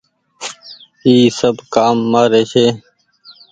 اي 1.03 1.15
سب 1.39 1.55
ڪآم 1.73 1.95
مآري 2.11 2.41
ڇي۔ 2.51 2.65